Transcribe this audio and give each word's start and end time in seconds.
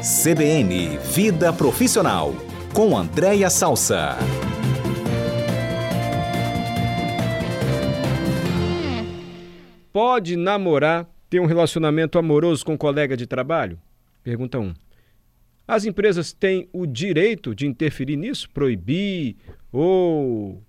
CBN 0.00 0.96
Vida 1.12 1.52
Profissional, 1.52 2.32
com 2.72 2.96
Andréia 2.96 3.50
Salsa. 3.50 4.16
Pode 9.92 10.36
namorar, 10.36 11.04
ter 11.28 11.40
um 11.40 11.46
relacionamento 11.46 12.16
amoroso 12.16 12.64
com 12.64 12.74
um 12.74 12.76
colega 12.76 13.16
de 13.16 13.26
trabalho? 13.26 13.76
Pergunta 14.22 14.60
1. 14.60 14.62
Um. 14.62 14.74
As 15.66 15.84
empresas 15.84 16.32
têm 16.32 16.68
o 16.72 16.86
direito 16.86 17.52
de 17.52 17.66
interferir 17.66 18.16
nisso, 18.16 18.48
proibir 18.50 19.34
ou 19.72 20.62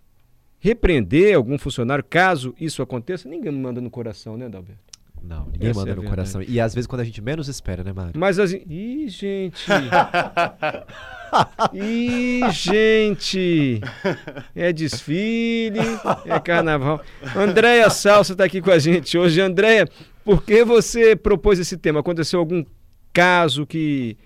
repreender 0.60 1.36
algum 1.36 1.60
funcionário 1.60 2.04
caso 2.04 2.56
isso 2.60 2.82
aconteça? 2.82 3.30
Ninguém 3.30 3.52
manda 3.52 3.80
no 3.80 3.92
coração, 3.92 4.36
né, 4.36 4.50
Dalberto? 4.50 4.99
Não, 5.22 5.46
ninguém 5.46 5.70
Essa 5.70 5.80
manda 5.80 5.92
é 5.92 5.96
no 5.96 6.04
coração. 6.04 6.42
E 6.42 6.60
às 6.60 6.74
vezes 6.74 6.88
quando 6.88 7.02
a 7.02 7.04
gente 7.04 7.22
menos 7.22 7.48
espera, 7.48 7.84
né, 7.84 7.94
Mário? 7.94 8.14
Mas 8.16 8.40
as. 8.40 8.52
Ih, 8.52 9.08
gente! 9.08 9.66
Ih, 11.74 12.50
gente! 12.52 13.82
É 14.56 14.74
desfile, 14.74 15.80
é 16.26 16.40
carnaval. 16.40 17.02
Andréia 17.36 17.90
Salsa 17.90 18.34
está 18.34 18.46
aqui 18.46 18.62
com 18.62 18.72
a 18.72 18.80
gente 18.80 19.18
hoje. 19.18 19.40
Andréia, 19.40 19.88
por 20.24 20.44
que 20.44 20.64
você 20.64 21.16
propôs 21.16 21.60
esse 21.60 21.78
tema? 21.78 22.00
Aconteceu 22.00 22.40
algum 22.40 22.66
caso 23.14 23.66
que 23.66 24.18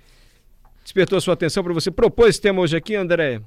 despertou 0.84 1.18
a 1.18 1.22
sua 1.22 1.34
atenção 1.34 1.64
para 1.64 1.74
você 1.74 1.90
propor 1.90 2.30
esse 2.30 2.40
tema 2.40 2.62
hoje 2.62 2.78
aqui, 2.78 2.96
Andréia? 2.96 3.42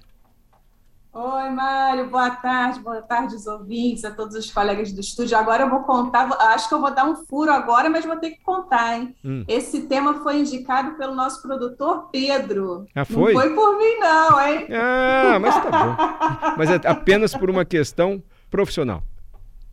Oi, 1.18 1.48
Mário, 1.48 2.10
boa 2.10 2.28
tarde, 2.28 2.78
boa 2.80 3.00
tarde 3.00 3.36
os 3.36 3.46
ouvintes, 3.46 4.04
a 4.04 4.10
todos 4.10 4.36
os 4.36 4.52
colegas 4.52 4.92
do 4.92 5.00
estúdio. 5.00 5.38
Agora 5.38 5.62
eu 5.62 5.70
vou 5.70 5.80
contar, 5.80 6.30
acho 6.52 6.68
que 6.68 6.74
eu 6.74 6.80
vou 6.82 6.94
dar 6.94 7.06
um 7.06 7.16
furo 7.24 7.50
agora, 7.50 7.88
mas 7.88 8.04
vou 8.04 8.18
ter 8.18 8.32
que 8.32 8.42
contar, 8.42 8.98
hein? 8.98 9.16
Hum. 9.24 9.42
Esse 9.48 9.86
tema 9.86 10.22
foi 10.22 10.40
indicado 10.40 10.94
pelo 10.98 11.14
nosso 11.14 11.40
produtor 11.40 12.10
Pedro. 12.12 12.84
Ah, 12.94 13.06
foi? 13.06 13.32
Não 13.32 13.40
foi 13.40 13.54
por 13.54 13.78
mim, 13.78 13.98
não, 13.98 14.46
hein? 14.46 14.68
Ah, 14.70 15.38
mas 15.40 15.54
tá 15.54 15.70
bom. 15.70 16.52
Mas 16.58 16.70
é 16.70 16.80
apenas 16.86 17.34
por 17.34 17.48
uma 17.48 17.64
questão 17.64 18.22
profissional. 18.50 19.02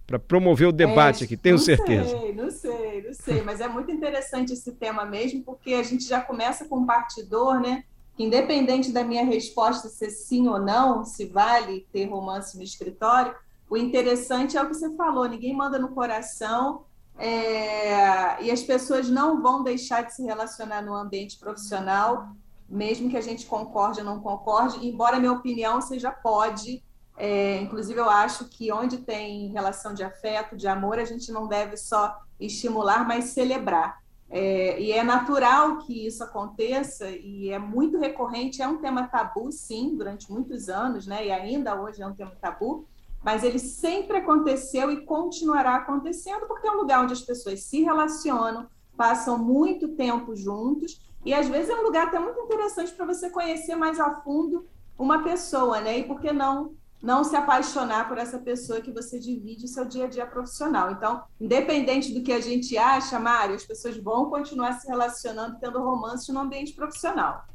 Para 0.07 0.19
promover 0.19 0.69
o 0.69 0.71
debate 0.71 1.23
é, 1.23 1.25
aqui, 1.25 1.35
tenho 1.35 1.57
não 1.57 1.63
certeza. 1.63 2.13
Não 2.13 2.19
sei, 2.21 2.33
não 2.33 2.49
sei, 2.51 3.03
não 3.05 3.13
sei, 3.13 3.41
mas 3.41 3.59
é 3.59 3.67
muito 3.67 3.91
interessante 3.91 4.53
esse 4.53 4.71
tema 4.71 5.03
mesmo, 5.03 5.43
porque 5.43 5.73
a 5.73 5.83
gente 5.83 6.07
já 6.07 6.21
começa 6.21 6.63
com 6.69 6.77
um 6.77 6.85
partidor, 6.85 7.59
né? 7.59 7.83
Independente 8.17 8.91
da 8.91 9.03
minha 9.03 9.25
resposta 9.25 9.89
ser 9.89 10.09
sim 10.09 10.47
ou 10.47 10.59
não, 10.59 11.03
se 11.03 11.25
vale 11.25 11.87
ter 11.91 12.05
romance 12.05 12.55
no 12.57 12.63
escritório, 12.63 13.35
o 13.69 13.77
interessante 13.77 14.55
é 14.55 14.61
o 14.61 14.67
que 14.67 14.75
você 14.75 14.95
falou, 14.95 15.27
ninguém 15.27 15.55
manda 15.55 15.79
no 15.79 15.89
coração 15.89 16.85
é, 17.17 18.43
e 18.43 18.51
as 18.51 18.61
pessoas 18.61 19.09
não 19.09 19.41
vão 19.41 19.63
deixar 19.63 20.03
de 20.03 20.13
se 20.13 20.23
relacionar 20.23 20.81
no 20.81 20.93
ambiente 20.93 21.37
profissional, 21.39 22.29
mesmo 22.67 23.09
que 23.09 23.17
a 23.17 23.21
gente 23.21 23.45
concorde 23.45 23.99
ou 23.99 24.05
não 24.05 24.19
concorde, 24.19 24.85
embora 24.85 25.17
a 25.17 25.19
minha 25.19 25.31
opinião 25.31 25.81
seja 25.81 26.11
pode, 26.11 26.83
é, 27.17 27.61
inclusive 27.61 27.99
eu 27.99 28.09
acho 28.09 28.45
que 28.45 28.71
onde 28.71 28.97
tem 28.97 29.51
relação 29.51 29.93
de 29.93 30.03
afeto, 30.03 30.57
de 30.57 30.67
amor, 30.67 30.97
a 30.97 31.05
gente 31.05 31.31
não 31.31 31.47
deve 31.47 31.77
só 31.77 32.19
estimular, 32.39 33.07
mas 33.07 33.25
celebrar. 33.25 34.02
É, 34.35 34.81
e 34.81 34.91
é 34.91 35.03
natural 35.03 35.77
que 35.77 36.07
isso 36.07 36.23
aconteça 36.23 37.07
e 37.07 37.51
é 37.51 37.59
muito 37.59 37.99
recorrente, 37.99 38.63
é 38.63 38.67
um 38.67 38.79
tema 38.79 39.07
tabu, 39.07 39.51
sim, 39.51 39.95
durante 39.95 40.31
muitos 40.31 40.69
anos, 40.69 41.05
né? 41.05 41.27
E 41.27 41.31
ainda 41.31 41.79
hoje 41.79 42.01
é 42.01 42.07
um 42.07 42.15
tema 42.15 42.31
tabu, 42.41 42.87
mas 43.23 43.43
ele 43.43 43.59
sempre 43.59 44.17
aconteceu 44.17 44.89
e 44.89 45.05
continuará 45.05 45.75
acontecendo 45.75 46.47
porque 46.47 46.67
é 46.67 46.71
um 46.71 46.77
lugar 46.77 47.03
onde 47.03 47.13
as 47.13 47.21
pessoas 47.21 47.61
se 47.65 47.83
relacionam, 47.83 48.67
passam 48.97 49.37
muito 49.37 49.89
tempo 49.89 50.35
juntos 50.35 50.99
e 51.23 51.31
às 51.31 51.47
vezes 51.47 51.69
é 51.69 51.75
um 51.75 51.83
lugar 51.83 52.07
até 52.07 52.17
muito 52.17 52.39
interessante 52.39 52.91
para 52.91 53.05
você 53.05 53.29
conhecer 53.29 53.75
mais 53.75 53.99
a 53.99 54.15
fundo 54.15 54.65
uma 54.97 55.21
pessoa, 55.21 55.79
né? 55.79 55.99
E 55.99 56.03
por 56.05 56.19
que 56.19 56.33
não 56.33 56.73
não 57.03 57.21
se 57.25 57.35
apaixonar 57.35 58.07
por 58.07 58.17
essa 58.17 58.39
pessoa 58.39 58.79
que 58.79 58.89
você 58.89 59.19
divide 59.19 59.65
o 59.65 59.67
seu 59.67 59.83
dia 59.83 60.05
a 60.05 60.07
dia 60.07 60.25
profissional. 60.25 60.89
Então, 60.89 61.21
independente 61.39 62.13
do 62.13 62.23
que 62.23 62.31
a 62.31 62.39
gente 62.39 62.77
acha, 62.77 63.19
Mário, 63.19 63.55
as 63.55 63.65
pessoas 63.65 63.97
vão 63.97 64.29
continuar 64.29 64.71
se 64.79 64.87
relacionando, 64.87 65.57
tendo 65.59 65.83
romance 65.83 66.31
no 66.31 66.39
ambiente 66.39 66.71
profissional. 66.71 67.45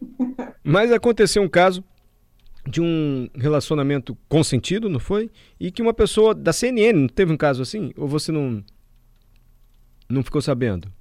Mas 0.62 0.92
aconteceu 0.92 1.42
um 1.42 1.48
caso 1.48 1.82
de 2.64 2.80
um 2.80 3.28
relacionamento 3.34 4.16
consentido, 4.28 4.88
não 4.88 5.00
foi? 5.00 5.32
E 5.58 5.72
que 5.72 5.82
uma 5.82 5.94
pessoa 5.94 6.32
da 6.32 6.52
CNN, 6.52 6.92
não 6.92 7.08
teve 7.08 7.32
um 7.32 7.36
caso 7.36 7.62
assim? 7.62 7.92
Ou 7.96 8.06
você 8.06 8.30
não, 8.30 8.62
não 10.08 10.22
ficou 10.22 10.40
sabendo? 10.40 10.92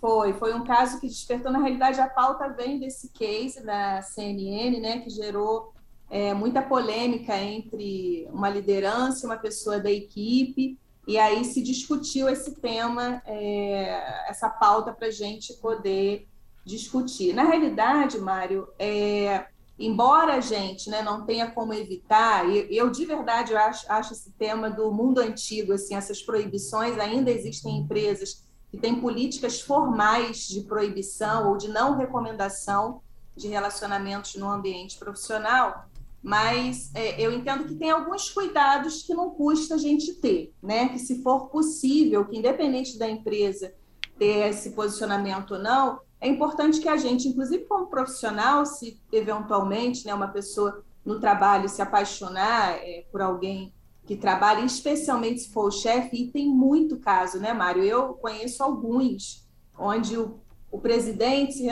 Foi, 0.00 0.32
foi 0.32 0.54
um 0.54 0.64
caso 0.64 0.98
que 0.98 1.06
despertou, 1.06 1.52
na 1.52 1.58
realidade, 1.58 2.00
a 2.00 2.08
pauta 2.08 2.48
vem 2.48 2.78
desse 2.78 3.10
case 3.12 3.62
da 3.62 4.00
CNN, 4.00 4.80
né, 4.80 5.00
que 5.00 5.10
gerou 5.10 5.74
é, 6.10 6.34
muita 6.34 6.60
polêmica 6.60 7.36
entre 7.38 8.28
uma 8.32 8.48
liderança 8.48 9.24
e 9.24 9.26
uma 9.26 9.36
pessoa 9.36 9.78
da 9.78 9.90
equipe, 9.90 10.76
e 11.06 11.16
aí 11.16 11.44
se 11.44 11.62
discutiu 11.62 12.28
esse 12.28 12.56
tema, 12.60 13.22
é, 13.24 14.28
essa 14.28 14.50
pauta 14.50 14.92
para 14.92 15.06
a 15.06 15.12
gente 15.12 15.54
poder 15.54 16.28
discutir. 16.64 17.32
Na 17.32 17.44
realidade, 17.44 18.18
Mário, 18.18 18.68
é, 18.78 19.46
embora 19.78 20.34
a 20.34 20.40
gente 20.40 20.90
né, 20.90 21.00
não 21.00 21.24
tenha 21.24 21.50
como 21.50 21.72
evitar, 21.72 22.44
eu, 22.48 22.66
eu 22.68 22.90
de 22.90 23.04
verdade 23.06 23.54
acho, 23.54 23.90
acho 23.90 24.12
esse 24.12 24.30
tema 24.32 24.68
do 24.68 24.92
mundo 24.92 25.20
antigo, 25.20 25.72
assim, 25.72 25.94
essas 25.94 26.20
proibições, 26.20 26.98
ainda 26.98 27.30
existem 27.30 27.78
empresas 27.78 28.44
que 28.70 28.78
têm 28.78 29.00
políticas 29.00 29.60
formais 29.60 30.46
de 30.46 30.60
proibição 30.62 31.48
ou 31.48 31.56
de 31.56 31.68
não 31.68 31.96
recomendação 31.96 33.00
de 33.36 33.48
relacionamentos 33.48 34.34
no 34.36 34.48
ambiente 34.48 34.98
profissional, 34.98 35.89
mas 36.22 36.90
é, 36.94 37.20
eu 37.20 37.32
entendo 37.32 37.64
que 37.64 37.74
tem 37.74 37.90
alguns 37.90 38.30
cuidados 38.30 39.02
que 39.02 39.14
não 39.14 39.30
custa 39.30 39.74
a 39.74 39.78
gente 39.78 40.14
ter, 40.14 40.54
né? 40.62 40.88
Que 40.88 40.98
se 40.98 41.22
for 41.22 41.48
possível, 41.48 42.24
que 42.26 42.36
independente 42.36 42.98
da 42.98 43.08
empresa 43.08 43.72
ter 44.18 44.48
esse 44.48 44.70
posicionamento 44.72 45.52
ou 45.52 45.58
não, 45.58 46.00
é 46.20 46.28
importante 46.28 46.80
que 46.80 46.88
a 46.88 46.96
gente, 46.98 47.28
inclusive 47.28 47.64
como 47.64 47.86
profissional, 47.86 48.66
se 48.66 49.00
eventualmente 49.10 50.04
né, 50.04 50.12
uma 50.12 50.28
pessoa 50.28 50.84
no 51.02 51.18
trabalho 51.18 51.68
se 51.68 51.80
apaixonar 51.80 52.76
é, 52.76 53.06
por 53.10 53.22
alguém 53.22 53.72
que 54.06 54.16
trabalha, 54.16 54.64
especialmente 54.64 55.40
se 55.40 55.52
for 55.52 55.68
o 55.68 55.70
chefe, 55.70 56.24
e 56.24 56.30
tem 56.30 56.48
muito 56.48 56.98
caso, 56.98 57.38
né, 57.38 57.54
Mário? 57.54 57.82
Eu 57.82 58.14
conheço 58.14 58.62
alguns 58.62 59.48
onde 59.78 60.18
o 60.18 60.39
o 60.70 60.78
presidente 60.78 61.64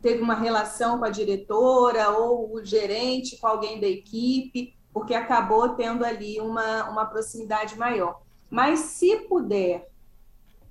teve 0.00 0.22
uma 0.22 0.34
relação 0.34 0.98
com 0.98 1.04
a 1.04 1.10
diretora 1.10 2.10
ou 2.10 2.54
o 2.54 2.64
gerente 2.64 3.36
com 3.38 3.46
alguém 3.46 3.78
da 3.78 3.86
equipe, 3.86 4.74
porque 4.92 5.14
acabou 5.14 5.70
tendo 5.70 6.04
ali 6.04 6.40
uma, 6.40 6.88
uma 6.88 7.04
proximidade 7.04 7.76
maior. 7.78 8.20
Mas 8.48 8.80
se 8.80 9.16
puder, 9.28 9.90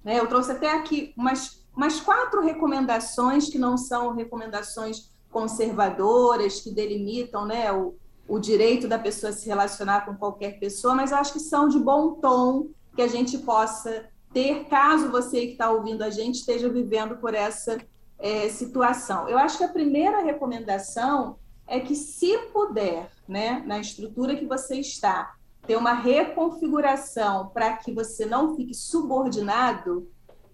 né, 0.03 0.19
eu 0.19 0.27
trouxe 0.27 0.51
até 0.51 0.71
aqui 0.71 1.13
umas, 1.15 1.63
umas 1.75 1.99
quatro 1.99 2.41
recomendações 2.41 3.49
que 3.49 3.59
não 3.59 3.77
são 3.77 4.15
recomendações 4.15 5.11
conservadoras, 5.29 6.61
que 6.61 6.71
delimitam 6.71 7.45
né, 7.45 7.71
o, 7.71 7.95
o 8.27 8.39
direito 8.39 8.87
da 8.87 8.97
pessoa 8.97 9.31
se 9.31 9.45
relacionar 9.45 10.05
com 10.05 10.15
qualquer 10.15 10.59
pessoa, 10.59 10.95
mas 10.95 11.13
acho 11.13 11.33
que 11.33 11.39
são 11.39 11.67
de 11.67 11.77
bom 11.77 12.15
tom 12.15 12.69
que 12.95 13.01
a 13.01 13.07
gente 13.07 13.37
possa 13.39 14.09
ter, 14.35 14.65
caso 14.65 15.09
você 15.09 15.45
que 15.45 15.53
está 15.53 15.71
ouvindo 15.71 16.03
a 16.03 16.09
gente 16.09 16.35
esteja 16.35 16.67
vivendo 16.67 17.15
por 17.15 17.33
essa 17.33 17.77
é, 18.19 18.49
situação. 18.49 19.29
Eu 19.29 19.37
acho 19.37 19.57
que 19.57 19.63
a 19.63 19.69
primeira 19.69 20.21
recomendação 20.21 21.37
é 21.65 21.79
que, 21.79 21.95
se 21.95 22.37
puder, 22.51 23.09
né, 23.25 23.63
na 23.65 23.79
estrutura 23.79 24.35
que 24.35 24.45
você 24.45 24.75
está, 24.75 25.35
ter 25.65 25.77
uma 25.77 25.93
reconfiguração 25.93 27.47
para 27.53 27.77
que 27.77 27.93
você 27.93 28.25
não 28.25 28.57
fique 28.57 28.73
subordinado 28.73 30.05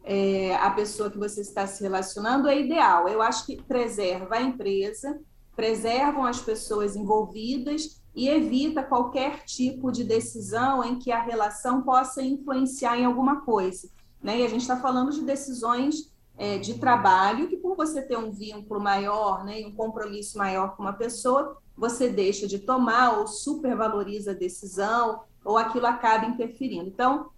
é, 0.03 0.55
à 0.57 0.69
pessoa 0.69 1.09
que 1.09 1.17
você 1.17 1.41
está 1.41 1.65
se 1.65 1.81
relacionando, 1.81 2.47
é 2.47 2.59
ideal. 2.59 3.07
Eu 3.07 3.19
acho 3.19 3.47
que 3.47 3.63
preserva 3.63 4.35
a 4.35 4.41
empresa, 4.43 5.19
preservam 5.55 6.23
as 6.23 6.39
pessoas 6.39 6.95
envolvidas 6.95 7.99
e 8.15 8.27
evita 8.27 8.83
qualquer 8.83 9.43
tipo 9.45 9.91
de 9.91 10.03
decisão 10.03 10.83
em 10.83 10.99
que 10.99 11.11
a 11.11 11.21
relação 11.21 11.81
possa 11.81 12.21
influenciar 12.21 12.97
em 12.97 13.05
alguma 13.05 13.41
coisa. 13.41 13.89
Né? 14.21 14.39
E 14.39 14.45
a 14.45 14.49
gente 14.49 14.61
está 14.61 14.77
falando 14.77 15.11
de 15.11 15.21
decisões 15.21 16.11
é, 16.37 16.57
de 16.57 16.75
trabalho, 16.75 17.47
que 17.47 17.57
por 17.57 17.75
você 17.75 18.01
ter 18.01 18.17
um 18.17 18.31
vínculo 18.31 18.79
maior, 18.79 19.43
né, 19.43 19.63
um 19.65 19.71
compromisso 19.71 20.37
maior 20.37 20.75
com 20.75 20.83
uma 20.83 20.93
pessoa, 20.93 21.57
você 21.77 22.09
deixa 22.09 22.47
de 22.47 22.59
tomar 22.59 23.19
ou 23.19 23.27
supervaloriza 23.27 24.31
a 24.31 24.35
decisão, 24.35 25.21
ou 25.43 25.57
aquilo 25.57 25.87
acaba 25.87 26.25
interferindo. 26.25 26.87
Então, 26.87 27.29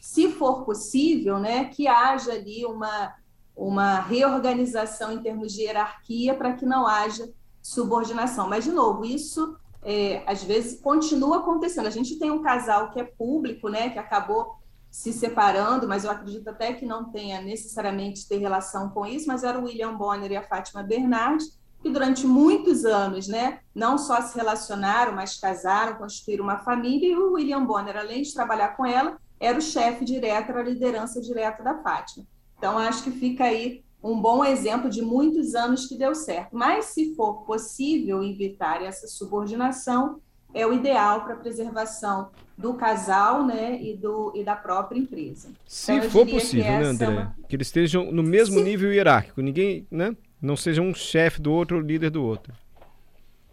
se 0.00 0.30
for 0.30 0.64
possível, 0.64 1.38
né, 1.38 1.66
que 1.66 1.88
haja 1.88 2.32
ali 2.32 2.64
uma, 2.64 3.14
uma 3.56 4.00
reorganização 4.00 5.12
em 5.12 5.22
termos 5.22 5.52
de 5.52 5.62
hierarquia 5.62 6.34
para 6.34 6.52
que 6.54 6.66
não 6.66 6.86
haja 6.86 7.32
subordinação. 7.62 8.48
Mas, 8.48 8.64
de 8.64 8.70
novo, 8.70 9.04
isso 9.04 9.56
é, 9.84 10.22
às 10.26 10.42
vezes 10.42 10.80
continua 10.80 11.38
acontecendo. 11.38 11.86
A 11.86 11.90
gente 11.90 12.18
tem 12.18 12.30
um 12.30 12.42
casal 12.42 12.90
que 12.90 13.00
é 13.00 13.04
público, 13.04 13.68
né, 13.68 13.90
que 13.90 13.98
acabou 13.98 14.56
se 14.90 15.12
separando, 15.12 15.88
mas 15.88 16.04
eu 16.04 16.10
acredito 16.10 16.48
até 16.48 16.72
que 16.72 16.86
não 16.86 17.10
tenha 17.10 17.40
necessariamente 17.40 18.28
ter 18.28 18.38
relação 18.38 18.90
com 18.90 19.04
isso, 19.04 19.26
mas 19.26 19.42
era 19.42 19.58
o 19.58 19.64
William 19.64 19.94
Bonner 19.96 20.30
e 20.30 20.36
a 20.36 20.42
Fátima 20.42 20.82
Bernardes, 20.82 21.58
que 21.82 21.90
durante 21.90 22.26
muitos 22.26 22.84
anos, 22.84 23.28
né, 23.28 23.58
não 23.74 23.98
só 23.98 24.22
se 24.22 24.36
relacionaram, 24.36 25.12
mas 25.12 25.38
casaram, 25.38 25.96
constituíram 25.96 26.44
uma 26.44 26.58
família, 26.58 27.08
e 27.08 27.16
o 27.16 27.32
William 27.32 27.64
Bonner, 27.64 27.96
além 27.96 28.22
de 28.22 28.32
trabalhar 28.32 28.76
com 28.76 28.86
ela, 28.86 29.18
era 29.38 29.58
o 29.58 29.60
chefe 29.60 30.04
direto, 30.04 30.50
era 30.50 30.60
a 30.60 30.64
liderança 30.64 31.20
direta 31.20 31.62
da 31.62 31.82
Fátima. 31.82 32.24
Então, 32.56 32.78
acho 32.78 33.02
que 33.02 33.10
fica 33.10 33.44
aí 33.44 33.83
um 34.04 34.20
bom 34.20 34.44
exemplo 34.44 34.90
de 34.90 35.00
muitos 35.00 35.54
anos 35.54 35.86
que 35.86 35.96
deu 35.96 36.14
certo. 36.14 36.50
Mas, 36.52 36.86
se 36.86 37.14
for 37.14 37.44
possível 37.44 38.22
evitar 38.22 38.82
essa 38.82 39.08
subordinação, 39.08 40.20
é 40.52 40.66
o 40.66 40.74
ideal 40.74 41.24
para 41.24 41.32
a 41.32 41.38
preservação 41.38 42.28
do 42.56 42.74
casal 42.74 43.44
né, 43.46 43.80
e, 43.82 43.96
do, 43.96 44.30
e 44.34 44.44
da 44.44 44.54
própria 44.54 44.98
empresa. 44.98 45.48
Se 45.66 45.92
então, 45.92 46.10
for 46.10 46.26
possível, 46.26 46.64
né, 46.64 46.84
André? 46.84 47.06
É 47.06 47.08
uma... 47.08 47.36
Que 47.48 47.56
eles 47.56 47.66
estejam 47.66 48.12
no 48.12 48.22
mesmo 48.22 48.58
se... 48.58 48.62
nível 48.62 48.92
hierárquico, 48.92 49.40
ninguém, 49.40 49.86
né? 49.90 50.14
Não 50.40 50.54
seja 50.54 50.82
um 50.82 50.94
chefe 50.94 51.40
do 51.40 51.50
outro 51.50 51.78
ou 51.78 51.82
líder 51.82 52.10
do 52.10 52.22
outro. 52.22 52.52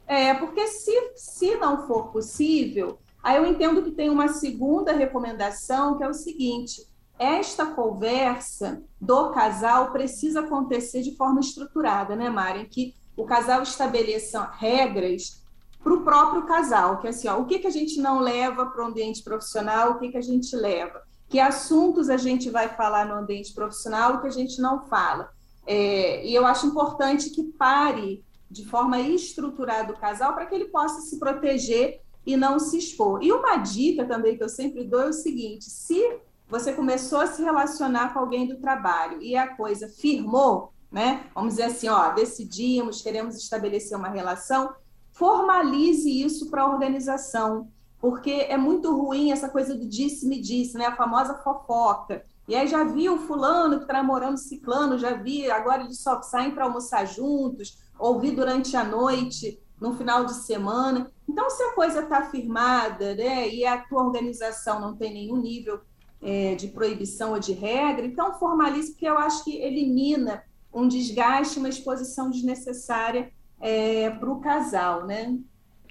É, 0.05 0.33
porque 0.33 0.67
se, 0.67 1.13
se 1.15 1.55
não 1.55 1.87
for 1.87 2.11
possível, 2.11 2.99
aí 3.23 3.37
eu 3.37 3.45
entendo 3.45 3.81
que 3.81 3.91
tem 3.91 4.09
uma 4.09 4.27
segunda 4.27 4.91
recomendação, 4.91 5.97
que 5.97 6.03
é 6.03 6.09
o 6.09 6.13
seguinte: 6.13 6.85
esta 7.21 7.67
conversa 7.67 8.81
do 8.99 9.29
casal 9.29 9.91
precisa 9.91 10.39
acontecer 10.39 11.03
de 11.03 11.15
forma 11.15 11.39
estruturada, 11.39 12.15
né, 12.15 12.31
Mari? 12.31 12.61
Em 12.61 12.65
que 12.65 12.95
o 13.15 13.25
casal 13.25 13.61
estabeleça 13.61 14.43
regras 14.57 15.43
para 15.83 15.93
o 15.93 16.01
próprio 16.01 16.47
casal, 16.47 16.99
que 16.99 17.05
é 17.05 17.11
assim, 17.11 17.27
ó, 17.27 17.37
o 17.37 17.45
que, 17.45 17.59
que 17.59 17.67
a 17.67 17.71
gente 17.71 18.01
não 18.01 18.19
leva 18.19 18.65
para 18.65 18.83
o 18.83 18.87
ambiente 18.87 19.21
profissional, 19.21 19.91
o 19.91 19.99
que, 19.99 20.09
que 20.09 20.17
a 20.17 20.21
gente 20.21 20.55
leva, 20.55 20.99
que 21.29 21.39
assuntos 21.39 22.09
a 22.09 22.17
gente 22.17 22.49
vai 22.49 22.69
falar 22.69 23.05
no 23.05 23.13
ambiente 23.13 23.53
profissional, 23.53 24.15
o 24.15 24.21
que 24.21 24.27
a 24.27 24.31
gente 24.31 24.59
não 24.59 24.81
fala. 24.87 25.29
É, 25.67 26.25
e 26.25 26.33
eu 26.33 26.43
acho 26.43 26.65
importante 26.65 27.29
que 27.29 27.43
pare 27.43 28.25
de 28.49 28.65
forma 28.65 28.99
estruturada 28.99 29.93
o 29.93 29.97
casal 29.97 30.33
para 30.33 30.47
que 30.47 30.55
ele 30.55 30.69
possa 30.69 31.01
se 31.01 31.19
proteger 31.19 32.01
e 32.25 32.35
não 32.35 32.57
se 32.57 32.79
expor. 32.79 33.23
E 33.23 33.31
uma 33.31 33.57
dica 33.57 34.05
também 34.05 34.35
que 34.35 34.43
eu 34.43 34.49
sempre 34.49 34.83
dou 34.83 35.01
é 35.01 35.09
o 35.09 35.13
seguinte: 35.13 35.65
se 35.65 36.19
você 36.51 36.73
começou 36.73 37.21
a 37.21 37.27
se 37.27 37.41
relacionar 37.41 38.13
com 38.13 38.19
alguém 38.19 38.45
do 38.45 38.57
trabalho 38.57 39.21
e 39.21 39.37
a 39.37 39.55
coisa 39.55 39.87
firmou, 39.87 40.73
né? 40.91 41.25
Vamos 41.33 41.51
dizer 41.51 41.63
assim, 41.63 41.87
ó, 41.87 42.09
decidimos, 42.09 43.01
queremos 43.01 43.37
estabelecer 43.37 43.97
uma 43.97 44.09
relação, 44.09 44.73
formalize 45.13 46.09
isso 46.09 46.51
para 46.51 46.63
a 46.63 46.69
organização, 46.69 47.69
porque 48.01 48.47
é 48.49 48.57
muito 48.57 48.93
ruim 48.93 49.31
essa 49.31 49.47
coisa 49.47 49.73
do 49.73 49.87
disse-me 49.87 50.41
disse, 50.41 50.77
né? 50.77 50.87
A 50.87 50.95
famosa 50.95 51.35
fofoca. 51.35 52.21
E 52.49 52.53
aí 52.53 52.67
já 52.67 52.83
vi 52.83 53.09
o 53.09 53.19
fulano 53.19 53.77
que 53.77 53.83
está 53.83 53.93
namorando 53.93 54.35
ciclano, 54.35 54.99
já 54.99 55.13
vi, 55.13 55.49
agora 55.49 55.83
eles 55.83 56.01
só 56.01 56.21
saem 56.21 56.51
para 56.51 56.65
almoçar 56.65 57.05
juntos, 57.05 57.77
ouvi 57.97 58.31
durante 58.31 58.75
a 58.75 58.83
noite, 58.83 59.57
no 59.79 59.93
final 59.93 60.25
de 60.25 60.33
semana. 60.33 61.09
Então, 61.29 61.49
se 61.49 61.63
a 61.63 61.73
coisa 61.73 62.01
está 62.01 62.23
firmada, 62.23 63.15
né, 63.15 63.47
e 63.47 63.65
a 63.65 63.77
tua 63.77 64.03
organização 64.03 64.81
não 64.81 64.97
tem 64.97 65.13
nenhum 65.13 65.37
nível 65.37 65.79
é, 66.21 66.55
de 66.55 66.67
proibição 66.67 67.33
ou 67.33 67.39
de 67.39 67.53
regra, 67.53 68.05
então 68.05 68.37
formalize, 68.37 68.91
porque 68.91 69.07
eu 69.07 69.17
acho 69.17 69.43
que 69.43 69.57
elimina 69.57 70.43
um 70.73 70.87
desgaste, 70.87 71.59
uma 71.59 71.69
exposição 71.69 72.29
desnecessária 72.29 73.31
é, 73.59 74.09
para 74.09 74.29
o 74.29 74.39
casal, 74.39 75.05
né? 75.05 75.37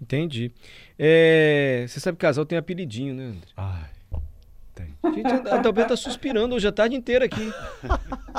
Entendi. 0.01 0.53
É, 0.99 1.85
você 1.87 2.01
sabe 2.01 2.17
que 2.17 2.23
casal 2.23 2.47
tem 2.47 2.57
apelidinho, 2.57 3.15
né, 3.15 3.25
André? 3.25 3.49
Ai. 3.57 4.00
Gente, 5.15 5.49
a 5.49 5.55
Adalberto 5.55 5.91
tá 5.91 5.97
suspirando 5.97 6.55
hoje 6.55 6.69
a 6.69 6.73
tarde 6.73 6.95
inteira 6.95 7.25
aqui. 7.25 7.53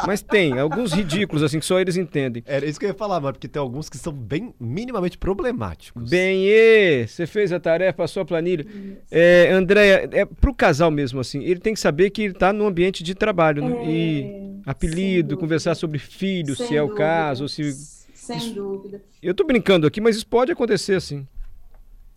Mas 0.06 0.22
tem, 0.22 0.58
alguns 0.60 0.94
ridículos, 0.94 1.42
assim, 1.44 1.60
que 1.60 1.66
só 1.66 1.80
eles 1.80 1.98
entendem. 1.98 2.44
Era 2.46 2.66
isso 2.66 2.80
que 2.80 2.86
eu 2.86 2.90
ia 2.90 2.96
falar, 2.96 3.20
mano, 3.20 3.34
porque 3.34 3.48
tem 3.48 3.60
alguns 3.60 3.90
que 3.90 3.98
são 3.98 4.14
bem 4.14 4.54
minimamente 4.60 5.18
problemáticos. 5.18 6.10
Bem, 6.10 6.46
e 6.46 7.08
você 7.08 7.26
fez 7.26 7.52
a 7.52 7.60
tarefa, 7.60 7.98
passou 7.98 8.22
a 8.22 8.26
planilha. 8.26 8.66
É, 9.10 9.50
Andréia, 9.52 10.08
é, 10.12 10.26
pro 10.26 10.54
casal 10.54 10.92
mesmo, 10.92 11.20
assim, 11.20 11.44
ele 11.44 11.60
tem 11.60 11.74
que 11.74 11.80
saber 11.80 12.10
que 12.12 12.24
ele 12.24 12.34
tá 12.34 12.54
no 12.54 12.66
ambiente 12.66 13.04
de 13.04 13.16
trabalho, 13.16 13.68
né? 13.68 13.78
É, 13.82 13.90
e 13.90 14.62
apelido, 14.66 15.38
conversar 15.38 15.76
sobre 15.76 15.98
filhos, 15.98 16.60
se 16.60 16.76
é 16.76 16.84
o 16.84 16.90
caso, 16.90 17.44
ou 17.44 17.50
se 17.50 17.74
sem 18.14 18.38
isso, 18.38 18.54
dúvida. 18.54 19.02
Eu 19.22 19.32
estou 19.32 19.46
brincando 19.46 19.88
aqui, 19.88 20.00
mas 20.00 20.16
isso 20.16 20.28
pode 20.28 20.52
acontecer 20.52 20.94
assim. 20.94 21.28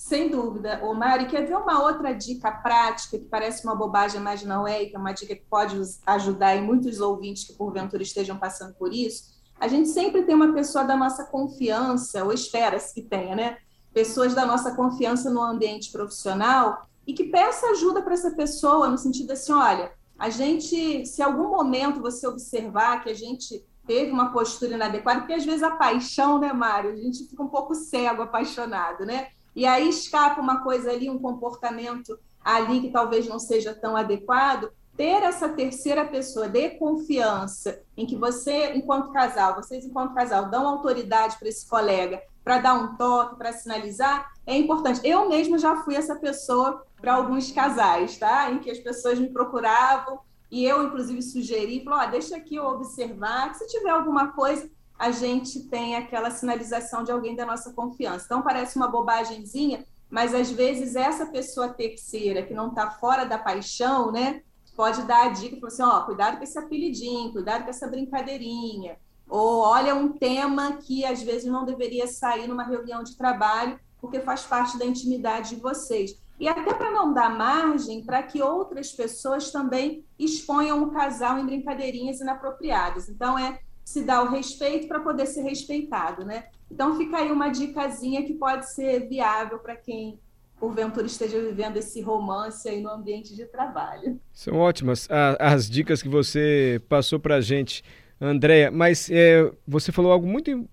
Sem 0.05 0.29
dúvida. 0.29 0.81
Ô, 0.85 0.93
Mari, 0.93 1.29
quer 1.29 1.47
ver 1.47 1.57
uma 1.57 1.83
outra 1.83 2.13
dica 2.13 2.53
prática 2.53 3.19
que 3.19 3.25
parece 3.25 3.65
uma 3.65 3.75
bobagem, 3.75 4.21
mas 4.21 4.45
não 4.45 4.69
é, 4.69 4.83
e 4.83 4.91
que 4.91 4.97
é 4.97 4.99
uma 4.99 5.13
dica 5.15 5.35
que 5.35 5.47
pode 5.49 5.81
ajudar 6.05 6.55
em 6.55 6.61
muitos 6.61 7.01
ouvintes 7.01 7.45
que 7.45 7.55
porventura 7.55 8.03
estejam 8.03 8.37
passando 8.37 8.75
por 8.75 8.93
isso? 8.93 9.33
A 9.59 9.67
gente 9.67 9.89
sempre 9.89 10.23
tem 10.25 10.35
uma 10.35 10.53
pessoa 10.53 10.85
da 10.85 10.95
nossa 10.95 11.25
confiança, 11.25 12.23
ou 12.23 12.35
espera-se 12.35 12.93
que 12.93 13.01
tenha, 13.01 13.35
né? 13.35 13.57
Pessoas 13.95 14.35
da 14.35 14.45
nossa 14.45 14.75
confiança 14.75 15.31
no 15.31 15.41
ambiente 15.41 15.91
profissional 15.91 16.87
e 17.07 17.15
que 17.15 17.25
peça 17.25 17.69
ajuda 17.69 18.03
para 18.03 18.13
essa 18.13 18.33
pessoa, 18.33 18.89
no 18.89 18.99
sentido 18.99 19.31
assim: 19.33 19.55
olha, 19.55 19.91
a 20.19 20.29
gente, 20.29 21.07
se 21.07 21.23
algum 21.23 21.49
momento 21.49 22.03
você 22.03 22.27
observar 22.27 23.03
que 23.03 23.09
a 23.09 23.15
gente 23.15 23.65
teve 23.87 24.11
uma 24.11 24.31
postura 24.33 24.75
inadequada, 24.75 25.21
porque 25.21 25.33
às 25.33 25.47
vezes 25.47 25.63
a 25.63 25.71
paixão, 25.71 26.39
né, 26.39 26.53
Mário? 26.53 26.91
A 26.91 26.97
gente 26.97 27.27
fica 27.27 27.43
um 27.43 27.49
pouco 27.49 27.75
cego, 27.75 28.21
apaixonado, 28.21 29.07
né? 29.07 29.29
E 29.55 29.67
aí 29.67 29.89
escapa 29.89 30.41
uma 30.41 30.63
coisa 30.63 30.91
ali, 30.91 31.09
um 31.09 31.19
comportamento 31.19 32.19
ali 32.45 32.81
que 32.81 32.91
talvez 32.91 33.27
não 33.27 33.39
seja 33.39 33.75
tão 33.75 33.97
adequado. 33.97 34.71
Ter 34.97 35.23
essa 35.23 35.49
terceira 35.49 36.05
pessoa 36.05 36.49
de 36.49 36.71
confiança, 36.71 37.83
em 37.97 38.07
que 38.07 38.15
você, 38.15 38.75
enquanto 38.75 39.13
casal, 39.13 39.57
vocês, 39.57 39.85
enquanto 39.85 40.15
casal, 40.15 40.49
dão 40.51 40.69
autoridade 40.69 41.37
para 41.39 41.49
esse 41.49 41.69
colega 41.69 42.23
para 42.45 42.59
dar 42.59 42.75
um 42.75 42.95
toque, 42.95 43.37
para 43.37 43.53
sinalizar, 43.53 44.31
é 44.47 44.57
importante. 44.57 45.01
Eu 45.03 45.29
mesmo 45.29 45.59
já 45.59 45.83
fui 45.83 45.97
essa 45.97 46.15
pessoa 46.15 46.85
para 47.01 47.15
alguns 47.15 47.51
casais, 47.51 48.19
tá? 48.19 48.53
Em 48.53 48.59
que 48.59 48.71
as 48.71 48.79
pessoas 48.79 49.19
me 49.19 49.31
procuravam 49.31 50.21
e 50.51 50.65
eu, 50.65 50.85
inclusive, 50.85 51.23
sugeri, 51.23 51.83
falou, 51.83 52.01
oh, 52.07 52.11
deixa 52.11 52.37
aqui 52.37 52.57
eu 52.57 52.67
observar, 52.67 53.51
que 53.51 53.59
se 53.59 53.67
tiver 53.67 53.91
alguma 53.91 54.29
coisa, 54.33 54.71
a 54.99 55.11
gente 55.11 55.61
tem 55.65 55.97
aquela 55.97 56.31
sinalização 56.31 57.03
de 57.03 57.11
alguém 57.11 57.35
da 57.35 57.45
nossa 57.45 57.73
confiança. 57.73 58.25
Então, 58.27 58.43
parece 58.43 58.77
uma 58.77 58.89
bobagemzinha, 58.89 59.85
mas 60.09 60.35
às 60.35 60.51
vezes 60.51 60.95
essa 60.95 61.27
pessoa 61.27 61.69
terceira, 61.69 62.43
que 62.43 62.55
não 62.55 62.69
está 62.69 62.91
fora 62.91 63.25
da 63.25 63.39
paixão, 63.39 64.13
né, 64.13 64.43
pode 64.77 65.03
dar 65.03 65.27
a 65.27 65.29
dica, 65.31 65.57
falar 65.57 65.69
assim, 65.69 65.83
ó, 65.83 66.01
cuidado 66.03 66.37
com 66.39 66.45
esse 66.45 66.59
apelidinho, 66.59 67.33
cuidado 67.33 67.65
com 67.65 67.71
essa 67.71 67.89
brincadeirinha, 67.89 68.97
ou 69.29 69.61
olha 69.61 69.95
um 69.95 70.13
tema 70.13 70.73
que 70.75 71.05
às 71.05 71.23
vezes 71.23 71.51
não 71.51 71.65
deveria 71.65 72.07
sair 72.07 72.47
numa 72.47 72.65
reunião 72.65 73.03
de 73.03 73.17
trabalho, 73.17 73.79
porque 74.01 74.21
faz 74.21 74.43
parte 74.43 74.79
da 74.79 74.85
intimidade 74.85 75.55
de 75.55 75.61
vocês 75.61 76.17
e 76.39 76.49
até 76.49 76.75
para 76.75 76.91
não 76.91 77.13
dar 77.13 77.31
margem 77.31 78.05
para 78.05 78.23
que 78.23 78.43
outras 78.43 78.93
pessoas 78.93 79.51
também 79.51 80.05
exponham 80.19 80.83
o 80.83 80.91
casal 80.91 81.39
em 81.39 81.47
brincadeirinhas 81.47 82.21
inapropriadas. 82.21 83.09
Então, 83.09 83.39
é 83.39 83.61
se 83.85 84.03
dar 84.03 84.23
o 84.23 84.31
respeito 84.31 84.89
para 84.89 85.01
poder 85.01 85.27
ser 85.27 85.43
respeitado, 85.43 86.25
né? 86.25 86.45
Então, 86.71 86.97
fica 86.97 87.19
aí 87.19 87.31
uma 87.31 87.51
dicasinha 87.51 88.25
que 88.25 88.33
pode 88.33 88.73
ser 88.73 89.09
viável 89.09 89.59
para 89.59 89.77
quem, 89.77 90.19
porventura, 90.59 91.07
esteja 91.07 91.39
vivendo 91.41 91.77
esse 91.77 92.01
romance 92.01 92.69
aí 92.69 92.81
no 92.81 92.91
ambiente 92.91 93.37
de 93.37 93.45
trabalho. 93.45 94.19
São 94.33 94.57
ótimas 94.57 95.07
as 95.39 95.69
dicas 95.69 96.03
que 96.03 96.09
você 96.09 96.81
passou 96.89 97.21
para 97.21 97.37
a 97.37 97.41
gente, 97.41 97.85
Andréia. 98.21 98.71
Mas 98.71 99.11
é, 99.11 99.53
você 99.69 99.93
falou 99.93 100.11
algo 100.11 100.27
muito 100.27 100.69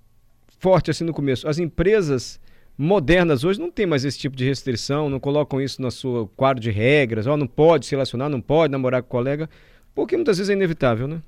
forte 0.57 0.89
assim 0.89 1.03
no 1.03 1.13
começo. 1.13 1.47
As 1.47 1.59
empresas 1.59 2.39
modernas 2.77 3.43
hoje 3.43 3.59
não 3.59 3.69
tem 3.69 3.85
mais 3.85 4.05
esse 4.05 4.17
tipo 4.17 4.35
de 4.35 4.45
restrição, 4.45 5.09
não 5.09 5.19
colocam 5.19 5.61
isso 5.61 5.81
no 5.81 5.91
seu 5.91 6.31
quadro 6.35 6.61
de 6.61 6.71
regras, 6.71 7.27
ó, 7.27 7.35
não 7.35 7.45
pode 7.45 7.85
se 7.85 7.91
relacionar, 7.91 8.29
não 8.29 8.41
pode 8.41 8.71
namorar 8.71 9.03
com 9.03 9.09
colega, 9.09 9.49
porque 9.93 10.15
muitas 10.15 10.37
vezes 10.37 10.49
é 10.49 10.53
inevitável, 10.53 11.07
né? 11.07 11.21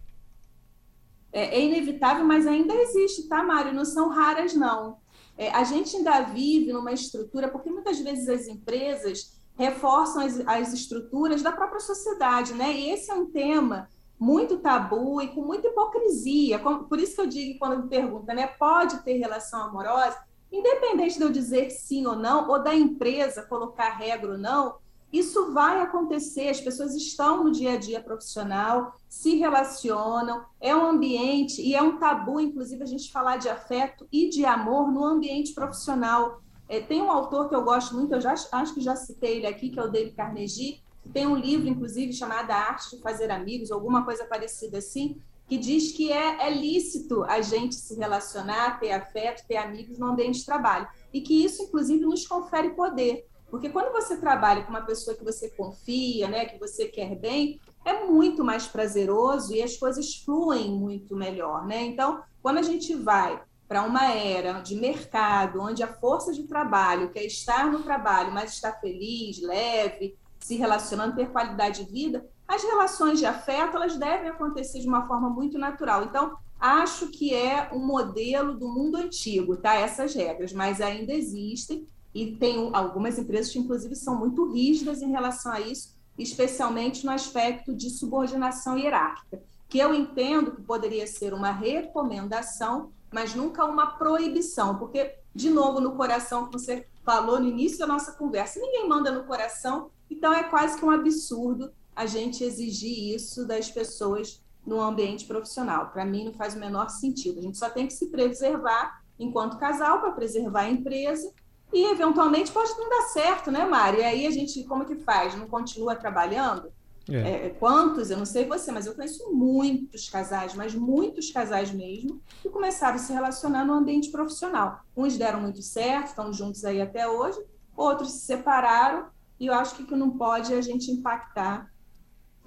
É, 1.33 1.55
é 1.55 1.65
inevitável, 1.65 2.23
mas 2.23 2.45
ainda 2.45 2.73
existe, 2.75 3.27
tá, 3.27 3.43
Mário? 3.43 3.73
Não 3.73 3.83
são 3.83 4.07
raras, 4.07 4.53
não. 4.53 4.97
É, 5.35 5.49
a 5.49 5.63
gente 5.63 5.97
ainda 5.97 6.21
vive 6.21 6.71
numa 6.71 6.91
estrutura, 6.91 7.49
porque 7.49 7.69
muitas 7.69 7.99
vezes 7.99 8.29
as 8.29 8.47
empresas 8.47 9.33
reforçam 9.57 10.23
as, 10.23 10.39
as 10.47 10.73
estruturas 10.73 11.41
da 11.41 11.51
própria 11.51 11.79
sociedade, 11.79 12.53
né? 12.53 12.71
E 12.71 12.91
esse 12.91 13.11
é 13.11 13.15
um 13.15 13.25
tema 13.25 13.89
muito 14.19 14.59
tabu 14.59 15.21
e 15.21 15.27
com 15.29 15.41
muita 15.41 15.67
hipocrisia. 15.67 16.59
Por 16.59 16.99
isso 16.99 17.15
que 17.15 17.21
eu 17.21 17.27
digo, 17.27 17.59
quando 17.59 17.83
me 17.83 17.89
pergunta, 17.89 18.33
né, 18.33 18.47
pode 18.47 19.03
ter 19.03 19.17
relação 19.17 19.63
amorosa? 19.63 20.17
Independente 20.51 21.17
de 21.17 21.23
eu 21.23 21.31
dizer 21.31 21.71
sim 21.71 22.05
ou 22.05 22.15
não, 22.15 22.47
ou 22.47 22.61
da 22.61 22.75
empresa 22.75 23.41
colocar 23.43 23.89
regra 23.97 24.33
ou 24.33 24.37
não, 24.37 24.75
isso 25.13 25.53
vai 25.53 25.79
acontecer. 25.79 26.49
As 26.49 26.59
pessoas 26.59 26.95
estão 26.95 27.43
no 27.43 27.51
dia 27.51 27.73
a 27.73 27.77
dia 27.77 28.01
profissional, 28.01 28.95
se 29.07 29.35
relacionam, 29.35 30.43
é 30.59 30.75
um 30.75 30.83
ambiente, 30.83 31.61
e 31.61 31.75
é 31.75 31.81
um 31.83 31.99
tabu, 31.99 32.39
inclusive, 32.39 32.81
a 32.81 32.87
gente 32.87 33.11
falar 33.11 33.37
de 33.37 33.47
afeto 33.47 34.07
e 34.11 34.27
de 34.27 34.43
amor 34.43 34.91
no 34.91 35.05
ambiente 35.05 35.53
profissional. 35.53 36.41
É, 36.67 36.79
tem 36.79 36.99
um 36.99 37.11
autor 37.11 37.47
que 37.47 37.53
eu 37.53 37.63
gosto 37.63 37.93
muito, 37.93 38.15
eu 38.15 38.21
já 38.21 38.33
acho 38.51 38.73
que 38.73 38.81
já 38.81 38.95
citei 38.95 39.37
ele 39.37 39.45
aqui, 39.45 39.69
que 39.69 39.79
é 39.79 39.83
o 39.83 39.91
Dale 39.91 40.11
Carnegie, 40.11 40.81
Tem 41.13 41.27
um 41.27 41.35
livro, 41.35 41.67
inclusive, 41.67 42.11
chamado 42.11 42.49
A 42.49 42.55
Arte 42.55 42.95
de 42.95 43.01
Fazer 43.01 43.29
Amigos, 43.29 43.71
alguma 43.71 44.03
coisa 44.03 44.25
parecida 44.25 44.79
assim, 44.79 45.21
que 45.47 45.57
diz 45.57 45.91
que 45.91 46.11
é, 46.11 46.47
é 46.47 46.49
lícito 46.49 47.23
a 47.25 47.41
gente 47.41 47.75
se 47.75 47.93
relacionar, 47.95 48.79
ter 48.79 48.91
afeto, 48.93 49.45
ter 49.45 49.57
amigos 49.57 49.99
no 49.99 50.07
ambiente 50.07 50.39
de 50.39 50.45
trabalho. 50.45 50.87
E 51.13 51.21
que 51.21 51.43
isso, 51.43 51.61
inclusive, 51.61 52.03
nos 52.03 52.25
confere 52.25 52.71
poder. 52.71 53.27
Porque 53.53 53.69
quando 53.69 53.91
você 53.91 54.17
trabalha 54.17 54.63
com 54.63 54.71
uma 54.71 54.81
pessoa 54.81 55.15
que 55.15 55.23
você 55.23 55.47
confia, 55.47 56.27
né, 56.27 56.45
que 56.45 56.57
você 56.57 56.87
quer 56.87 57.13
bem, 57.13 57.61
é 57.85 58.03
muito 58.03 58.43
mais 58.43 58.65
prazeroso 58.65 59.53
e 59.53 59.61
as 59.61 59.77
coisas 59.77 60.15
fluem 60.25 60.71
muito 60.71 61.15
melhor, 61.15 61.63
né? 61.67 61.83
Então, 61.83 62.23
quando 62.41 62.57
a 62.57 62.63
gente 62.63 62.95
vai 62.95 63.39
para 63.67 63.83
uma 63.83 64.11
era 64.11 64.53
de 64.53 64.73
mercado, 64.73 65.61
onde 65.61 65.83
a 65.83 65.87
força 65.87 66.33
de 66.33 66.47
trabalho 66.47 67.11
quer 67.11 67.25
estar 67.25 67.71
no 67.71 67.83
trabalho, 67.83 68.33
mas 68.33 68.53
estar 68.53 68.71
feliz, 68.79 69.39
leve, 69.39 70.17
se 70.39 70.55
relacionando, 70.55 71.15
ter 71.15 71.29
qualidade 71.29 71.85
de 71.85 71.91
vida, 71.91 72.27
as 72.47 72.63
relações 72.63 73.19
de 73.19 73.27
afeto 73.27 73.77
elas 73.77 73.95
devem 73.95 74.29
acontecer 74.29 74.79
de 74.79 74.87
uma 74.87 75.05
forma 75.05 75.29
muito 75.29 75.59
natural. 75.59 76.05
Então, 76.05 76.35
acho 76.59 77.09
que 77.09 77.35
é 77.35 77.69
um 77.71 77.85
modelo 77.85 78.57
do 78.57 78.67
mundo 78.67 78.97
antigo, 78.97 79.55
tá? 79.57 79.75
Essas 79.75 80.15
regras, 80.15 80.51
mas 80.51 80.81
ainda 80.81 81.13
existem 81.13 81.87
e 82.13 82.35
tem 82.35 82.69
algumas 82.73 83.17
empresas 83.17 83.51
que 83.51 83.59
inclusive 83.59 83.95
são 83.95 84.17
muito 84.17 84.51
rígidas 84.51 85.01
em 85.01 85.09
relação 85.09 85.51
a 85.51 85.59
isso, 85.59 85.95
especialmente 86.17 87.05
no 87.05 87.11
aspecto 87.11 87.73
de 87.73 87.89
subordinação 87.89 88.77
hierárquica, 88.77 89.41
que 89.67 89.79
eu 89.79 89.93
entendo 89.93 90.51
que 90.51 90.61
poderia 90.61 91.07
ser 91.07 91.33
uma 91.33 91.51
recomendação, 91.51 92.91
mas 93.11 93.33
nunca 93.33 93.65
uma 93.65 93.97
proibição, 93.97 94.77
porque 94.77 95.15
de 95.33 95.49
novo 95.49 95.81
no 95.81 95.95
coração 95.95 96.45
que 96.45 96.53
você 96.53 96.87
falou 97.03 97.39
no 97.39 97.47
início 97.47 97.79
da 97.79 97.87
nossa 97.87 98.11
conversa, 98.13 98.59
ninguém 98.59 98.87
manda 98.87 99.11
no 99.11 99.23
coração, 99.23 99.89
então 100.09 100.31
é 100.31 100.43
quase 100.43 100.77
que 100.77 100.85
um 100.85 100.91
absurdo 100.91 101.71
a 101.95 102.05
gente 102.05 102.43
exigir 102.43 103.15
isso 103.15 103.47
das 103.47 103.69
pessoas 103.69 104.41
no 104.65 104.79
ambiente 104.79 105.25
profissional. 105.25 105.89
Para 105.89 106.05
mim, 106.05 106.25
não 106.25 106.33
faz 106.33 106.55
o 106.55 106.59
menor 106.59 106.89
sentido. 106.89 107.39
A 107.39 107.41
gente 107.41 107.57
só 107.57 107.69
tem 107.69 107.85
que 107.85 107.93
se 107.93 108.07
preservar 108.07 109.01
enquanto 109.19 109.57
casal 109.57 109.99
para 109.99 110.11
preservar 110.11 110.61
a 110.61 110.69
empresa 110.69 111.31
e, 111.73 111.91
eventualmente, 111.91 112.51
pode 112.51 112.71
não 112.77 112.89
dar 112.89 113.03
certo, 113.07 113.51
né, 113.51 113.65
Mari? 113.65 113.97
E 113.97 114.03
aí 114.03 114.27
a 114.27 114.31
gente, 114.31 114.63
como 114.63 114.85
que 114.85 114.95
faz? 114.95 115.35
Não 115.35 115.47
continua 115.47 115.95
trabalhando? 115.95 116.71
É. 117.09 117.47
É, 117.47 117.49
quantos? 117.49 118.09
Eu 118.09 118.17
não 118.17 118.25
sei 118.25 118.45
você, 118.45 118.71
mas 118.71 118.85
eu 118.85 118.95
conheço 118.95 119.33
muitos 119.33 120.09
casais, 120.09 120.53
mas 120.53 120.73
muitos 120.73 121.31
casais 121.31 121.71
mesmo, 121.71 122.21
que 122.41 122.49
começaram 122.49 122.95
a 122.95 122.99
se 122.99 123.11
relacionar 123.11 123.65
no 123.65 123.73
ambiente 123.73 124.09
profissional. 124.09 124.81
Uns 124.95 125.17
deram 125.17 125.41
muito 125.41 125.61
certo, 125.61 126.07
estão 126.07 126.31
juntos 126.31 126.63
aí 126.63 126.81
até 126.81 127.07
hoje, 127.07 127.39
outros 127.75 128.11
se 128.11 128.19
separaram, 128.19 129.07
e 129.39 129.47
eu 129.47 129.53
acho 129.53 129.75
que 129.75 129.83
que 129.83 129.95
não 129.95 130.11
pode 130.11 130.53
é 130.53 130.57
a 130.57 130.61
gente 130.61 130.91
impactar 130.91 131.69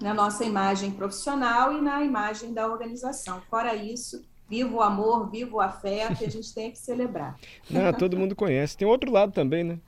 na 0.01 0.13
nossa 0.13 0.43
imagem 0.43 0.91
profissional 0.91 1.73
e 1.73 1.81
na 1.81 2.03
imagem 2.03 2.53
da 2.53 2.67
organização. 2.67 3.41
Fora 3.49 3.75
isso, 3.75 4.23
viva 4.49 4.75
o 4.75 4.81
amor, 4.81 5.29
viva 5.29 5.55
o 5.55 5.61
afeto, 5.61 6.23
a 6.23 6.29
gente 6.29 6.53
tem 6.53 6.71
que 6.71 6.77
celebrar. 6.77 7.35
Não, 7.69 7.91
todo 7.93 8.17
mundo 8.17 8.35
conhece. 8.35 8.77
Tem 8.77 8.87
outro 8.87 9.11
lado 9.11 9.31
também, 9.31 9.63
né? 9.63 9.79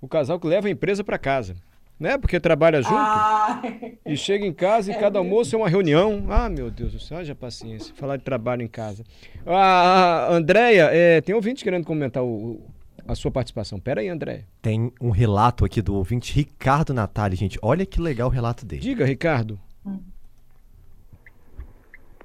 O 0.00 0.08
casal 0.08 0.38
que 0.38 0.46
leva 0.46 0.66
a 0.66 0.70
empresa 0.70 1.04
para 1.04 1.18
casa. 1.18 1.54
Né? 2.00 2.18
Porque 2.18 2.40
trabalha 2.40 2.82
junto 2.82 2.96
ah, 2.96 3.62
e 4.04 4.16
chega 4.16 4.44
em 4.44 4.52
casa 4.52 4.90
e 4.90 4.94
é 4.94 4.98
cada 4.98 5.20
mesmo. 5.20 5.34
almoço 5.34 5.54
é 5.54 5.58
uma 5.58 5.68
reunião. 5.68 6.24
Ah, 6.28 6.48
meu 6.48 6.68
Deus 6.68 6.92
do 6.92 6.98
céu, 6.98 7.18
haja 7.18 7.32
paciência. 7.32 7.94
Falar 7.94 8.16
de 8.16 8.24
trabalho 8.24 8.62
em 8.62 8.66
casa. 8.66 9.04
Ah, 9.46 10.26
Andréia, 10.28 10.88
é, 10.92 11.20
tem 11.20 11.32
ouvinte 11.32 11.62
querendo 11.62 11.84
comentar 11.84 12.24
o, 12.24 12.60
a 13.06 13.14
sua 13.14 13.30
participação. 13.30 13.78
Pera 13.78 14.00
aí, 14.00 14.08
André. 14.08 14.46
Tem 14.60 14.92
um 15.00 15.10
relato 15.10 15.64
aqui 15.64 15.80
do 15.80 15.94
ouvinte 15.94 16.34
Ricardo 16.34 16.92
Natali, 16.92 17.36
gente. 17.36 17.56
Olha 17.62 17.86
que 17.86 18.00
legal 18.00 18.28
o 18.28 18.32
relato 18.32 18.66
dele. 18.66 18.82
Diga, 18.82 19.04
Ricardo. 19.04 19.60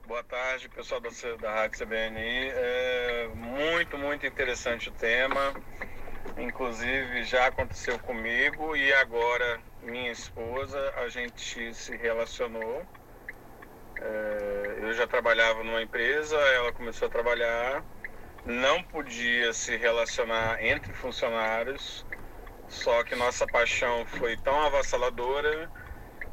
Boa 0.08 0.24
tarde, 0.24 0.70
pessoal 0.70 1.02
da, 1.02 1.10
da 1.42 1.54
Rádio 1.54 1.86
CBNI. 1.86 2.50
É 2.50 3.30
muito, 3.36 3.98
muito 3.98 4.26
interessante 4.26 4.88
o 4.88 4.92
tema. 4.94 5.54
Inclusive, 6.38 7.26
já 7.26 7.48
aconteceu 7.48 8.00
comigo 8.00 8.74
e 8.74 8.94
agora 8.94 9.60
minha 9.84 10.10
esposa, 10.10 10.80
a 10.96 11.10
gente 11.10 11.74
se 11.74 11.98
relacionou. 11.98 12.86
É, 14.00 14.78
eu 14.82 14.94
já 14.94 15.06
trabalhava 15.06 15.62
numa 15.62 15.82
empresa, 15.82 16.38
ela 16.38 16.72
começou 16.72 17.10
a 17.10 17.12
trabalhar 17.12 17.84
não 18.46 18.82
podia 18.82 19.52
se 19.52 19.76
relacionar 19.76 20.64
entre 20.64 20.94
funcionários, 20.94 22.06
só 22.70 23.04
que 23.04 23.14
nossa 23.14 23.46
paixão 23.46 24.06
foi 24.06 24.38
tão 24.38 24.58
avassaladora 24.62 25.70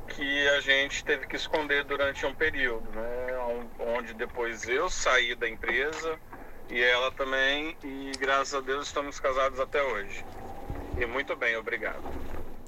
que 0.06 0.48
a 0.48 0.60
gente 0.60 1.04
teve 1.04 1.26
que 1.26 1.34
esconder 1.34 1.82
durante 1.82 2.24
um 2.24 2.34
período, 2.34 2.88
né? 2.90 3.23
Onde 3.94 4.12
depois 4.14 4.68
eu 4.68 4.90
saí 4.90 5.34
da 5.34 5.48
empresa 5.48 6.18
e 6.70 6.80
ela 6.80 7.10
também, 7.12 7.76
e 7.84 8.10
graças 8.18 8.54
a 8.54 8.60
Deus 8.60 8.86
estamos 8.86 9.20
casados 9.20 9.60
até 9.60 9.82
hoje. 9.82 10.24
E 10.98 11.06
muito 11.06 11.36
bem, 11.36 11.56
obrigado. 11.56 12.02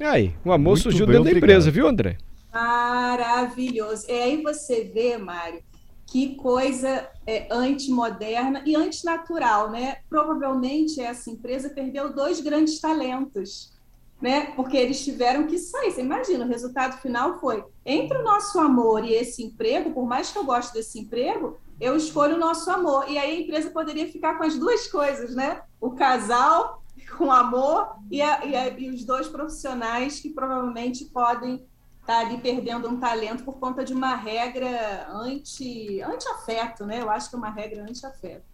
Aí, 0.00 0.34
o 0.44 0.52
amor 0.52 0.72
muito 0.72 0.82
surgiu 0.82 1.06
bem, 1.06 1.16
dentro 1.16 1.30
obrigado. 1.30 1.40
da 1.40 1.54
empresa, 1.54 1.70
viu, 1.70 1.88
André? 1.88 2.18
Maravilhoso. 2.52 4.06
E 4.08 4.12
aí 4.12 4.42
você 4.42 4.84
vê, 4.84 5.16
Mário, 5.16 5.62
que 6.06 6.36
coisa 6.36 7.08
é, 7.26 7.48
antimoderna 7.50 8.62
e 8.64 8.76
antinatural, 8.76 9.70
né? 9.70 9.98
Provavelmente 10.08 11.00
essa 11.00 11.30
empresa 11.30 11.70
perdeu 11.70 12.12
dois 12.12 12.40
grandes 12.40 12.78
talentos, 12.78 13.72
né? 14.20 14.52
Porque 14.56 14.76
eles 14.76 15.04
tiveram 15.04 15.46
que 15.46 15.58
sair. 15.58 15.90
Você 15.90 16.00
imagina, 16.00 16.44
o 16.44 16.48
resultado 16.48 16.98
final 17.00 17.38
foi 17.38 17.64
entre 17.84 18.18
o 18.18 18.24
nosso 18.24 18.58
amor 18.58 19.04
e 19.04 19.12
esse 19.12 19.42
emprego, 19.42 19.92
por 19.92 20.06
mais 20.06 20.30
que 20.30 20.38
eu 20.38 20.44
goste 20.44 20.72
desse 20.72 20.98
emprego, 20.98 21.58
eu 21.80 21.96
escolho 21.96 22.36
o 22.36 22.38
nosso 22.38 22.70
amor. 22.70 23.06
E 23.08 23.18
aí 23.18 23.36
a 23.36 23.40
empresa 23.40 23.70
poderia 23.70 24.10
ficar 24.10 24.38
com 24.38 24.44
as 24.44 24.58
duas 24.58 24.86
coisas, 24.88 25.34
né? 25.34 25.62
O 25.80 25.90
casal 25.90 26.82
com 27.16 27.30
amor 27.30 27.96
e, 28.10 28.22
a, 28.22 28.44
e, 28.44 28.56
a, 28.56 28.68
e 28.68 28.90
os 28.90 29.04
dois 29.04 29.28
profissionais 29.28 30.20
que 30.20 30.30
provavelmente 30.30 31.04
podem 31.06 31.64
está 32.06 32.20
ali 32.20 32.38
perdendo 32.38 32.88
um 32.88 33.00
talento 33.00 33.42
por 33.42 33.58
conta 33.58 33.84
de 33.84 33.92
uma 33.92 34.14
regra 34.14 35.08
anti, 35.10 36.00
anti-afeto, 36.00 36.86
né? 36.86 37.02
Eu 37.02 37.10
acho 37.10 37.28
que 37.28 37.34
é 37.34 37.38
uma 37.38 37.50
regra 37.50 37.82
anti-afeto. 37.82 38.44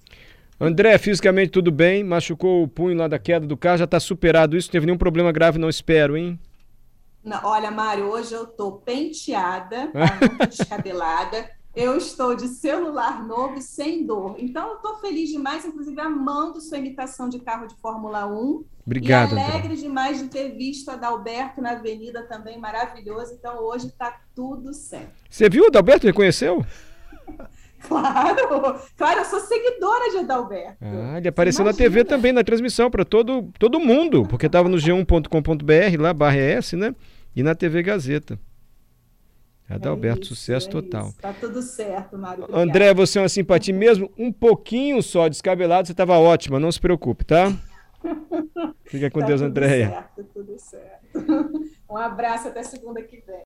André, 0.65 0.97
fisicamente 0.97 1.51
tudo 1.51 1.73
bem, 1.73 2.05
machucou 2.05 2.63
o 2.63 2.69
punho 2.69 2.97
lá 2.97 3.09
da 3.09 3.19
queda 3.19 3.45
do 3.45 3.57
carro, 3.57 3.79
já 3.79 3.85
está 3.85 3.99
superado 3.99 4.57
isso, 4.57 4.69
não 4.69 4.73
teve 4.73 4.87
nenhum 4.87 4.97
problema 4.97 5.33
grave, 5.33 5.59
não 5.59 5.69
espero, 5.69 6.17
hein? 6.17 6.39
Não, 7.25 7.41
olha, 7.43 7.69
Mário, 7.69 8.05
hoje 8.05 8.33
eu 8.33 8.47
tô 8.47 8.71
penteada, 8.71 9.91
tá 10.39 10.45
descabelada. 10.45 11.51
Eu 11.75 11.97
estou 11.97 12.37
de 12.37 12.47
celular 12.47 13.27
novo 13.27 13.59
e 13.59 13.63
sem 13.63 14.07
dor. 14.07 14.37
Então, 14.39 14.69
eu 14.69 14.77
estou 14.77 14.99
feliz 15.01 15.31
demais, 15.31 15.65
inclusive 15.65 15.99
amando 16.01 16.61
sua 16.61 16.79
imitação 16.79 17.29
de 17.29 17.41
carro 17.41 17.67
de 17.67 17.75
Fórmula 17.77 18.27
1. 18.27 18.65
Obrigado. 18.87 19.35
E 19.35 19.41
alegre 19.41 19.73
André. 19.73 19.77
demais 19.77 20.19
de 20.19 20.29
ter 20.29 20.51
visto 20.51 20.91
a 20.91 20.95
Adalberto 20.95 21.63
na 21.63 21.71
avenida 21.71 22.23
também, 22.25 22.59
maravilhoso. 22.59 23.35
Então, 23.35 23.59
hoje 23.65 23.87
está 23.87 24.21
tudo 24.35 24.75
certo. 24.75 25.13
Você 25.31 25.49
viu 25.49 25.65
o 25.65 25.67
Adalberto? 25.69 26.07
Reconheceu? 26.07 26.65
Claro, 27.93 28.81
claro, 28.97 29.21
eu 29.21 29.25
sou 29.25 29.41
seguidora 29.41 30.11
de 30.11 30.19
Adalberto. 30.19 30.79
Ah, 30.81 31.19
ele 31.19 31.29
apareceu 31.29 31.63
Imagina. 31.63 31.85
na 31.85 31.91
TV 31.91 32.05
também, 32.05 32.33
na 32.33 32.43
transmissão, 32.43 32.91
para 32.91 33.05
todo, 33.05 33.51
todo 33.59 33.79
mundo, 33.79 34.25
porque 34.27 34.47
estava 34.47 34.69
no 34.69 34.77
g1.com.br, 34.77 36.01
lá, 36.01 36.13
barra 36.15 36.37
S, 36.37 36.77
né? 36.77 36.95
E 37.35 37.43
na 37.43 37.55
TV 37.55 37.83
Gazeta. 37.83 38.39
Adalberto, 39.69 40.21
é 40.21 40.23
isso, 40.25 40.35
sucesso 40.35 40.69
é 40.69 40.71
total. 40.73 41.09
Isso. 41.09 41.19
Tá 41.19 41.33
tudo 41.33 41.63
certo, 41.63 42.19
Mário. 42.19 42.45
Obrigada. 42.45 42.63
André, 42.63 42.95
você 42.95 43.19
é 43.19 43.23
uma 43.23 43.29
simpatia 43.29 43.75
mesmo, 43.75 44.11
um 44.19 44.33
pouquinho 44.33 45.03
só 45.03 45.29
descabelado, 45.29 45.87
você 45.87 45.93
estava 45.93 46.19
ótima, 46.19 46.61
não 46.61 46.71
se 46.71 46.81
preocupe, 46.81 47.25
tá? 47.25 47.53
Fica 48.85 49.11
com 49.11 49.21
tá 49.21 49.27
Deus, 49.27 49.41
Andréia. 49.41 50.05
Tudo 50.15 50.27
certo, 50.27 50.33
tudo 50.35 50.59
certo. 50.59 51.73
Um 51.93 51.97
abraço 51.99 52.49
até 52.49 52.63
segunda 52.63 53.03
que 53.03 53.23
vem. 53.27 53.37